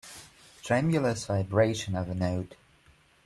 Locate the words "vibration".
1.27-1.95